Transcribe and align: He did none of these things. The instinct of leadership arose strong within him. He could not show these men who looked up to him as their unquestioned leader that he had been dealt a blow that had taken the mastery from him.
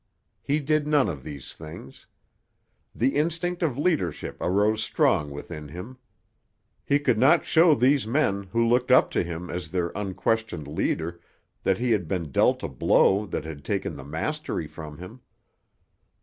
He 0.41 0.59
did 0.59 0.87
none 0.87 1.07
of 1.07 1.23
these 1.23 1.53
things. 1.53 2.07
The 2.95 3.15
instinct 3.15 3.61
of 3.61 3.77
leadership 3.77 4.35
arose 4.41 4.81
strong 4.83 5.29
within 5.29 5.67
him. 5.67 5.99
He 6.83 6.97
could 6.97 7.19
not 7.19 7.45
show 7.45 7.75
these 7.75 8.07
men 8.07 8.45
who 8.51 8.67
looked 8.67 8.89
up 8.89 9.11
to 9.11 9.23
him 9.23 9.51
as 9.51 9.69
their 9.69 9.89
unquestioned 9.95 10.67
leader 10.67 11.21
that 11.61 11.77
he 11.77 11.91
had 11.91 12.07
been 12.07 12.31
dealt 12.31 12.63
a 12.63 12.67
blow 12.67 13.27
that 13.27 13.45
had 13.45 13.63
taken 13.63 13.95
the 13.95 14.03
mastery 14.03 14.65
from 14.65 14.97
him. 14.97 15.21